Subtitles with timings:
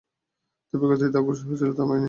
[0.73, 1.99] তীব্রগতিতে অগ্রসর হচ্ছিল তার বাহিনী।